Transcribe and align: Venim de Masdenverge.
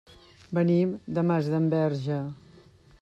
Venim 0.59 0.95
de 1.17 1.25
Masdenverge. 1.33 2.19